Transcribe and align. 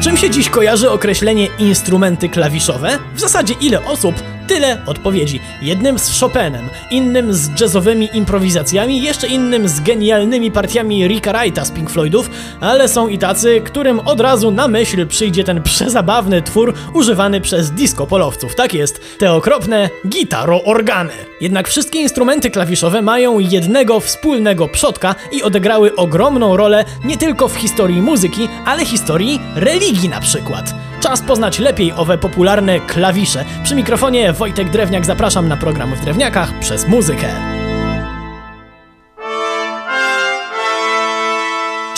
Czym 0.00 0.16
się 0.16 0.30
dziś 0.30 0.50
kojarzy 0.50 0.90
określenie 0.90 1.48
instrumenty 1.58 2.28
klawiszowe? 2.28 2.98
W 3.14 3.20
zasadzie 3.20 3.54
ile 3.60 3.84
osób 3.84 4.14
Tyle 4.50 4.78
odpowiedzi. 4.86 5.40
Jednym 5.62 5.98
z 5.98 6.20
Chopinem, 6.20 6.68
innym 6.90 7.34
z 7.34 7.60
jazzowymi 7.60 8.08
improwizacjami, 8.14 9.02
jeszcze 9.02 9.26
innym 9.26 9.68
z 9.68 9.80
genialnymi 9.80 10.50
partiami 10.50 11.08
Ricka 11.08 11.32
Wrighta 11.32 11.64
z 11.64 11.70
Pink 11.70 11.90
Floydów, 11.90 12.30
ale 12.60 12.88
są 12.88 13.08
i 13.08 13.18
tacy, 13.18 13.60
którym 13.64 14.00
od 14.00 14.20
razu 14.20 14.50
na 14.50 14.68
myśl 14.68 15.06
przyjdzie 15.06 15.44
ten 15.44 15.62
przezabawny 15.62 16.42
twór 16.42 16.74
używany 16.94 17.40
przez 17.40 17.70
disco 17.70 18.06
polowców. 18.06 18.54
Tak 18.54 18.74
jest, 18.74 19.18
te 19.18 19.32
okropne 19.32 19.90
gitaro-organy. 20.08 21.12
Jednak 21.40 21.68
wszystkie 21.68 22.00
instrumenty 22.00 22.50
klawiszowe 22.50 23.02
mają 23.02 23.38
jednego 23.38 24.00
wspólnego 24.00 24.68
przodka 24.68 25.14
i 25.32 25.42
odegrały 25.42 25.96
ogromną 25.96 26.56
rolę 26.56 26.84
nie 27.04 27.16
tylko 27.16 27.48
w 27.48 27.56
historii 27.56 28.02
muzyki, 28.02 28.48
ale 28.64 28.84
historii 28.84 29.40
religii 29.54 29.89
na 30.08 30.20
przykład. 30.20 30.74
Czas 31.00 31.22
poznać 31.22 31.58
lepiej 31.58 31.92
owe 31.92 32.18
popularne 32.18 32.80
klawisze. 32.80 33.44
Przy 33.64 33.74
mikrofonie 33.74 34.32
Wojtek 34.32 34.70
Drewniak 34.70 35.06
zapraszam 35.06 35.48
na 35.48 35.56
program 35.56 35.94
w 35.94 36.00
Drewniakach 36.00 36.58
przez 36.58 36.88
muzykę. 36.88 37.59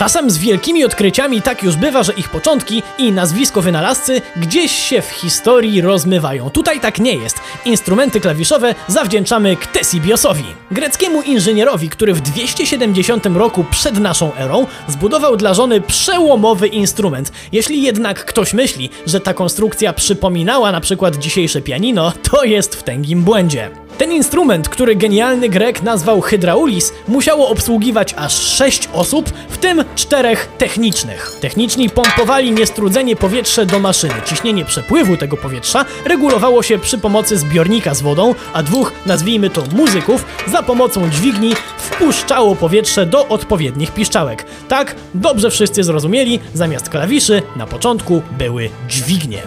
Czasem 0.03 0.31
z 0.31 0.39
wielkimi 0.39 0.85
odkryciami 0.85 1.43
tak 1.43 1.63
już 1.63 1.77
bywa, 1.77 2.03
że 2.03 2.13
ich 2.13 2.29
początki 2.29 2.83
i 2.99 3.13
nazwisko 3.13 3.63
wynalazcy 3.63 4.21
gdzieś 4.37 4.73
się 4.73 5.03
w 5.03 5.11
historii 5.11 5.81
rozmywają. 5.81 6.51
Tutaj 6.51 6.81
tak 6.81 6.99
nie 6.99 7.15
jest. 7.15 7.37
Instrumenty 7.65 8.21
klawiszowe 8.21 8.75
zawdzięczamy 8.89 9.57
Ktesibiosowi, 9.57 10.45
greckiemu 10.71 11.23
inżynierowi, 11.23 11.89
który 11.89 12.15
w 12.15 12.21
270 12.21 13.27
roku 13.27 13.65
przed 13.71 13.99
naszą 13.99 14.35
erą 14.35 14.67
zbudował 14.89 15.37
dla 15.37 15.55
żony 15.55 15.81
przełomowy 15.81 16.69
instrument. 16.69 17.33
Jeśli 17.53 17.83
jednak 17.83 18.25
ktoś 18.25 18.55
myśli, 18.55 18.91
że 19.07 19.21
ta 19.21 19.35
konstrukcja 19.35 19.93
przypominała 19.93 20.73
na 20.73 20.81
przykład 20.81 21.17
dzisiejsze 21.17 21.61
pianino, 21.61 22.13
to 22.31 22.45
jest 22.45 22.75
w 22.75 22.83
tęgim 22.83 23.23
błędzie. 23.23 23.71
Ten 24.03 24.13
instrument, 24.13 24.69
który 24.69 24.97
genialny 24.97 25.49
Grek 25.49 25.83
nazwał 25.83 26.21
hydraulis, 26.21 26.93
musiało 27.09 27.49
obsługiwać 27.49 28.15
aż 28.17 28.33
6 28.33 28.89
osób, 28.93 29.31
w 29.49 29.59
tym 29.59 29.85
czterech 29.95 30.49
technicznych. 30.59 31.37
Techniczni 31.41 31.91
pompowali 31.91 32.53
niestrudzenie 32.53 33.17
powietrze 33.17 33.67
do 33.67 33.79
maszyny. 33.79 34.15
Ciśnienie 34.25 34.65
przepływu 34.65 35.17
tego 35.17 35.37
powietrza 35.37 35.85
regulowało 36.05 36.63
się 36.63 36.79
przy 36.79 36.99
pomocy 36.99 37.39
zbiornika 37.39 37.95
z 37.95 38.03
wodą, 38.03 38.35
a 38.53 38.63
dwóch, 38.63 38.93
nazwijmy 39.07 39.51
to 39.51 39.63
muzyków, 39.73 40.25
za 40.47 40.63
pomocą 40.63 41.11
dźwigni 41.11 41.55
wpuszczało 41.79 42.57
powietrze 42.57 43.07
do 43.07 43.29
odpowiednich 43.29 43.95
piszczałek. 43.95 44.47
Tak, 44.69 44.95
dobrze 45.15 45.51
wszyscy 45.51 45.85
zrozumieli, 45.85 46.41
zamiast 46.55 46.89
klawiszy 46.89 47.43
na 47.57 47.67
początku 47.67 48.23
były 48.39 48.71
dźwignie. 48.89 49.43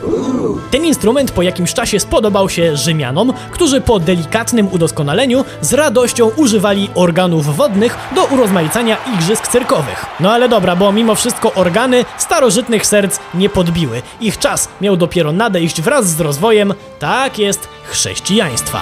Ten 0.72 0.86
instrument 0.86 1.32
po 1.32 1.42
jakimś 1.42 1.74
czasie 1.74 2.00
spodobał 2.00 2.50
się 2.50 2.78
Rzymianom, 2.78 3.34
którzy 3.52 3.82
po 3.82 4.00
delikatnym 4.00 4.45
udoskonaleniu 4.72 5.46
z 5.62 5.74
radością 5.74 6.32
używali 6.36 6.90
organów 6.96 7.56
wodnych 7.56 7.98
do 8.16 8.26
urozmaicania 8.26 8.98
igrzysk 9.14 9.48
cyrkowych. 9.48 10.06
No 10.20 10.32
ale 10.32 10.50
dobra, 10.50 10.76
bo 10.76 10.92
mimo 10.92 11.16
wszystko 11.16 11.54
organy 11.54 12.06
starożytnych 12.18 12.86
serc 12.86 13.20
nie 13.34 13.50
podbiły. 13.50 14.02
Ich 14.22 14.38
czas 14.38 14.70
miał 14.82 14.98
dopiero 14.98 15.32
nadejść 15.32 15.82
wraz 15.82 16.08
z 16.08 16.20
rozwojem, 16.20 16.74
tak 17.00 17.40
jest, 17.40 17.68
chrześcijaństwa. 17.84 18.82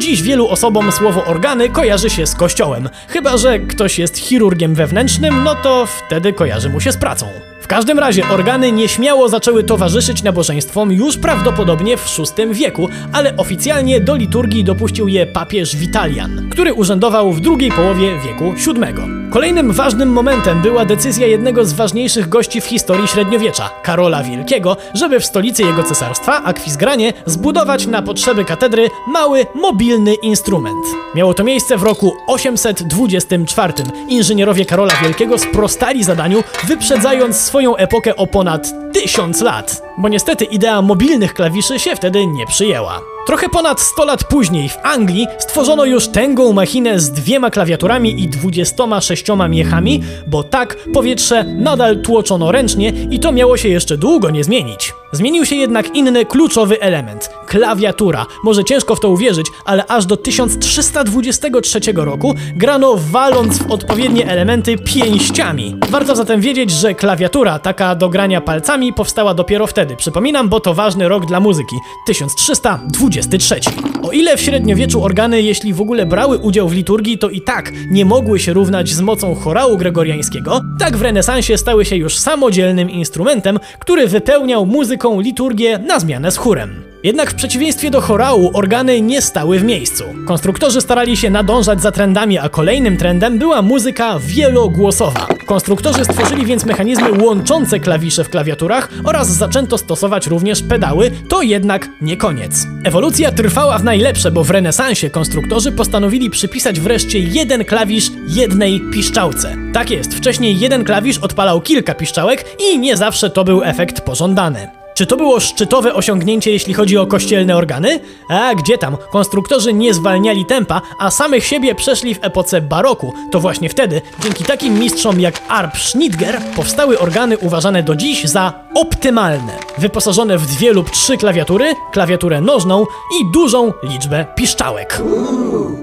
Dziś 0.00 0.22
wielu 0.22 0.48
osobom 0.48 0.92
słowo 0.92 1.24
organy 1.24 1.68
kojarzy 1.68 2.10
się 2.10 2.26
z 2.26 2.34
kościołem. 2.34 2.88
Chyba, 3.08 3.36
że 3.36 3.58
ktoś 3.58 3.98
jest 3.98 4.18
chirurgiem 4.18 4.74
wewnętrznym, 4.74 5.44
no 5.44 5.54
to 5.54 5.86
wtedy 5.86 6.32
kojarzy 6.32 6.68
mu 6.68 6.80
się 6.80 6.92
z 6.92 6.96
pracą 6.96 7.26
każdym 7.70 7.98
razie 7.98 8.28
organy 8.28 8.72
nieśmiało 8.72 9.28
zaczęły 9.28 9.64
towarzyszyć 9.64 10.22
nabożeństwom 10.22 10.92
już 10.92 11.16
prawdopodobnie 11.16 11.96
w 11.96 12.16
VI 12.18 12.54
wieku, 12.54 12.88
ale 13.12 13.36
oficjalnie 13.36 14.00
do 14.00 14.16
liturgii 14.16 14.64
dopuścił 14.64 15.08
je 15.08 15.26
papież 15.26 15.76
Witalian, 15.76 16.48
który 16.50 16.74
urzędował 16.74 17.32
w 17.32 17.40
drugiej 17.40 17.72
połowie 17.72 18.18
wieku 18.18 18.52
VII. 18.52 19.30
Kolejnym 19.30 19.72
ważnym 19.72 20.12
momentem 20.12 20.62
była 20.62 20.84
decyzja 20.84 21.26
jednego 21.26 21.64
z 21.64 21.72
ważniejszych 21.72 22.28
gości 22.28 22.60
w 22.60 22.64
historii 22.64 23.08
średniowiecza, 23.08 23.70
Karola 23.82 24.22
Wielkiego, 24.22 24.76
żeby 24.94 25.20
w 25.20 25.26
stolicy 25.26 25.62
jego 25.62 25.82
cesarstwa, 25.82 26.44
Akwizgranie, 26.44 27.12
zbudować 27.26 27.86
na 27.86 28.02
potrzeby 28.02 28.44
katedry 28.44 28.88
mały, 29.08 29.46
mobilny 29.54 30.14
instrument. 30.14 30.86
Miało 31.14 31.34
to 31.34 31.44
miejsce 31.44 31.76
w 31.76 31.82
roku 31.82 32.16
824. 32.26 33.72
Inżynierowie 34.08 34.64
Karola 34.64 34.92
Wielkiego 35.02 35.38
sprostali 35.38 36.04
zadaniu, 36.04 36.42
wyprzedzając 36.68 37.36
swoje 37.36 37.59
swoją 37.60 37.76
epokę 37.76 38.16
o 38.16 38.26
ponad 38.26 38.72
tysiąc 38.92 39.40
lat, 39.40 39.82
bo 39.98 40.08
niestety 40.08 40.44
idea 40.44 40.82
mobilnych 40.82 41.34
klawiszy 41.34 41.78
się 41.78 41.96
wtedy 41.96 42.26
nie 42.26 42.46
przyjęła. 42.46 43.00
Trochę 43.26 43.48
ponad 43.48 43.80
100 43.80 44.04
lat 44.04 44.24
później 44.24 44.68
w 44.68 44.78
Anglii 44.82 45.26
stworzono 45.38 45.84
już 45.84 46.08
tęgą 46.08 46.52
machinę 46.52 47.00
z 47.00 47.10
dwiema 47.10 47.50
klawiaturami 47.50 48.22
i 48.22 48.28
26 48.28 49.24
miechami, 49.48 50.02
bo 50.26 50.42
tak 50.42 50.76
powietrze 50.94 51.44
nadal 51.44 52.02
tłoczono 52.02 52.52
ręcznie 52.52 52.92
i 53.10 53.18
to 53.18 53.32
miało 53.32 53.56
się 53.56 53.68
jeszcze 53.68 53.96
długo 53.96 54.30
nie 54.30 54.44
zmienić. 54.44 54.94
Zmienił 55.12 55.46
się 55.46 55.56
jednak 55.56 55.96
inny 55.96 56.24
kluczowy 56.26 56.80
element 56.80 57.30
klawiatura. 57.50 58.26
Może 58.44 58.64
ciężko 58.64 58.96
w 58.96 59.00
to 59.00 59.08
uwierzyć, 59.08 59.46
ale 59.64 59.86
aż 59.86 60.06
do 60.06 60.16
1323 60.16 61.80
roku 61.94 62.34
grano 62.56 62.96
waląc 62.96 63.58
w 63.58 63.70
odpowiednie 63.70 64.28
elementy 64.28 64.78
pięściami. 64.78 65.76
Warto 65.88 66.16
zatem 66.16 66.40
wiedzieć, 66.40 66.70
że 66.70 66.94
klawiatura, 66.94 67.58
taka 67.58 67.94
do 67.94 68.08
grania 68.08 68.40
palcami, 68.40 68.92
powstała 68.92 69.34
dopiero 69.34 69.66
wtedy. 69.66 69.96
Przypominam, 69.96 70.48
bo 70.48 70.60
to 70.60 70.74
ważny 70.74 71.08
rok 71.08 71.26
dla 71.26 71.40
muzyki 71.40 71.76
1323. 72.06 73.60
O 74.02 74.10
ile 74.10 74.36
w 74.36 74.40
średniowieczu 74.40 75.04
organy, 75.04 75.42
jeśli 75.42 75.74
w 75.74 75.80
ogóle 75.80 76.06
brały 76.06 76.38
udział 76.38 76.68
w 76.68 76.72
liturgii, 76.72 77.18
to 77.18 77.28
i 77.28 77.40
tak 77.40 77.72
nie 77.90 78.04
mogły 78.04 78.38
się 78.38 78.52
równać 78.52 78.88
z 78.88 79.00
mocą 79.00 79.34
chorału 79.34 79.76
gregoriańskiego, 79.76 80.60
tak 80.78 80.96
w 80.96 81.02
renesansie 81.02 81.58
stały 81.58 81.84
się 81.84 81.96
już 81.96 82.18
samodzielnym 82.18 82.90
instrumentem, 82.90 83.58
który 83.78 84.06
wypełniał 84.06 84.66
muzyką 85.00 85.20
liturgię 85.20 85.78
na 85.78 86.00
zmianę 86.00 86.30
z 86.30 86.36
chórem. 86.36 86.82
Jednak 87.02 87.30
w 87.30 87.34
przeciwieństwie 87.34 87.90
do 87.90 88.00
chorału 88.00 88.50
organy 88.54 89.00
nie 89.00 89.22
stały 89.22 89.58
w 89.58 89.64
miejscu. 89.64 90.04
Konstruktorzy 90.26 90.80
starali 90.80 91.16
się 91.16 91.30
nadążać 91.30 91.82
za 91.82 91.92
trendami, 91.92 92.38
a 92.38 92.48
kolejnym 92.48 92.96
trendem 92.96 93.38
była 93.38 93.62
muzyka 93.62 94.18
wielogłosowa. 94.18 95.26
Konstruktorzy 95.46 96.04
stworzyli 96.04 96.46
więc 96.46 96.64
mechanizmy 96.64 97.24
łączące 97.24 97.80
klawisze 97.80 98.24
w 98.24 98.30
klawiaturach 98.30 98.88
oraz 99.04 99.28
zaczęto 99.28 99.78
stosować 99.78 100.26
również 100.26 100.62
pedały, 100.62 101.10
to 101.28 101.42
jednak 101.42 101.88
nie 102.00 102.16
koniec. 102.16 102.66
Ewolucja 102.84 103.32
trwała 103.32 103.78
w 103.78 103.84
najlepsze, 103.84 104.30
bo 104.30 104.44
w 104.44 104.50
renesansie 104.50 105.10
konstruktorzy 105.10 105.72
postanowili 105.72 106.30
przypisać 106.30 106.80
wreszcie 106.80 107.18
jeden 107.18 107.64
klawisz 107.64 108.10
jednej 108.28 108.80
piszczałce. 108.92 109.56
Tak 109.72 109.90
jest, 109.90 110.14
wcześniej 110.14 110.58
jeden 110.58 110.84
klawisz 110.84 111.18
odpalał 111.18 111.60
kilka 111.60 111.94
piszczałek 111.94 112.44
i 112.70 112.78
nie 112.78 112.96
zawsze 112.96 113.30
to 113.30 113.44
był 113.44 113.62
efekt 113.62 114.00
pożądany. 114.00 114.79
Czy 114.94 115.06
to 115.06 115.16
było 115.16 115.40
szczytowe 115.40 115.94
osiągnięcie, 115.94 116.50
jeśli 116.50 116.74
chodzi 116.74 116.98
o 116.98 117.06
kościelne 117.06 117.56
organy? 117.56 118.00
A 118.28 118.54
gdzie 118.54 118.78
tam? 118.78 118.96
Konstruktorzy 119.12 119.72
nie 119.72 119.94
zwalniali 119.94 120.46
tempa, 120.46 120.82
a 120.98 121.10
samych 121.10 121.44
siebie 121.44 121.74
przeszli 121.74 122.14
w 122.14 122.18
epoce 122.24 122.60
baroku. 122.60 123.12
To 123.30 123.40
właśnie 123.40 123.68
wtedy, 123.68 124.02
dzięki 124.22 124.44
takim 124.44 124.78
mistrzom 124.78 125.20
jak 125.20 125.42
Arp 125.48 125.76
Schnitger, 125.78 126.40
powstały 126.56 126.98
organy 126.98 127.38
uważane 127.38 127.82
do 127.82 127.96
dziś 127.96 128.24
za 128.24 128.52
optymalne. 128.74 129.52
Wyposażone 129.78 130.38
w 130.38 130.46
dwie 130.46 130.72
lub 130.72 130.90
trzy 130.90 131.16
klawiatury, 131.16 131.74
klawiaturę 131.92 132.40
nożną 132.40 132.86
i 133.20 133.32
dużą 133.32 133.72
liczbę 133.82 134.26
piszczałek. 134.34 135.02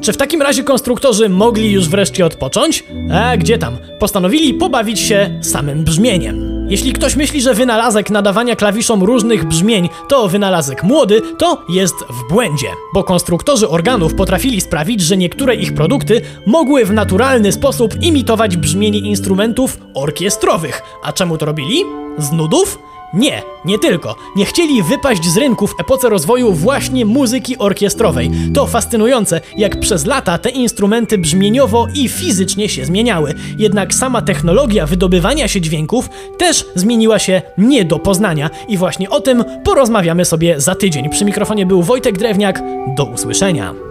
Czy 0.01 0.13
w 0.13 0.17
takim 0.17 0.41
razie 0.41 0.63
konstruktorzy 0.63 1.29
mogli 1.29 1.71
już 1.71 1.89
wreszcie 1.89 2.25
odpocząć? 2.25 2.83
A 3.13 3.37
gdzie 3.37 3.57
tam? 3.57 3.77
Postanowili 3.99 4.53
pobawić 4.53 4.99
się 4.99 5.39
samym 5.41 5.83
brzmieniem. 5.83 6.46
Jeśli 6.69 6.93
ktoś 6.93 7.15
myśli, 7.15 7.41
że 7.41 7.53
wynalazek 7.53 8.09
nadawania 8.09 8.55
klawiszom 8.55 9.03
różnych 9.03 9.45
brzmień 9.45 9.89
to 10.07 10.27
wynalazek 10.27 10.83
młody, 10.83 11.21
to 11.37 11.65
jest 11.69 11.95
w 11.95 12.33
błędzie, 12.33 12.67
bo 12.93 13.03
konstruktorzy 13.03 13.69
organów 13.69 14.15
potrafili 14.15 14.61
sprawić, 14.61 15.01
że 15.01 15.17
niektóre 15.17 15.55
ich 15.55 15.73
produkty 15.73 16.21
mogły 16.45 16.85
w 16.85 16.93
naturalny 16.93 17.51
sposób 17.51 18.01
imitować 18.01 18.57
brzmienie 18.57 18.99
instrumentów 18.99 19.77
orkiestrowych. 19.93 20.81
A 21.03 21.13
czemu 21.13 21.37
to 21.37 21.45
robili? 21.45 21.83
Z 22.17 22.31
nudów? 22.31 22.79
Nie, 23.13 23.43
nie 23.65 23.79
tylko. 23.79 24.15
Nie 24.35 24.45
chcieli 24.45 24.83
wypaść 24.83 25.25
z 25.25 25.37
rynku 25.37 25.67
w 25.67 25.79
epoce 25.79 26.09
rozwoju 26.09 26.53
właśnie 26.53 27.05
muzyki 27.05 27.57
orkiestrowej. 27.57 28.31
To 28.53 28.65
fascynujące, 28.65 29.41
jak 29.57 29.79
przez 29.79 30.05
lata 30.05 30.37
te 30.37 30.49
instrumenty 30.49 31.17
brzmieniowo 31.17 31.87
i 31.93 32.09
fizycznie 32.09 32.69
się 32.69 32.85
zmieniały. 32.85 33.33
Jednak 33.57 33.93
sama 33.93 34.21
technologia 34.21 34.85
wydobywania 34.85 35.47
się 35.47 35.61
dźwięków 35.61 36.09
też 36.37 36.65
zmieniła 36.75 37.19
się 37.19 37.41
nie 37.57 37.85
do 37.85 37.99
poznania. 37.99 38.49
I 38.67 38.77
właśnie 38.77 39.09
o 39.09 39.21
tym 39.21 39.43
porozmawiamy 39.63 40.25
sobie 40.25 40.61
za 40.61 40.75
tydzień. 40.75 41.09
Przy 41.09 41.25
mikrofonie 41.25 41.65
był 41.65 41.83
Wojtek 41.83 42.17
Drewniak. 42.17 42.63
Do 42.97 43.05
usłyszenia. 43.05 43.86